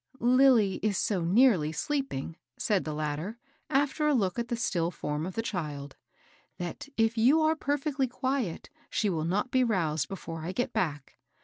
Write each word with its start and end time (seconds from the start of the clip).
"Lilly 0.35 0.79
is 0.81 0.97
so 0.97 1.23
nearly 1.23 1.71
sleeping," 1.71 2.35
said 2.57 2.85
the 2.85 2.93
latter, 2.95 3.37
after 3.69 4.07
a 4.07 4.15
look 4.15 4.39
at 4.39 4.47
the 4.47 4.55
still 4.55 4.89
form 4.89 5.27
of 5.27 5.35
the 5.35 5.43
child, 5.43 5.95
^^that 6.59 6.89
if 6.97 7.19
you 7.19 7.43
are 7.43 7.55
perfectly 7.55 8.07
quiet 8.07 8.71
she 8.89 9.11
will 9.11 9.25
not 9.25 9.51
be 9.51 9.63
roused 9.63 10.07
before 10.07 10.41
I 10.41 10.53
get 10.53 10.73
back. 10.73 11.17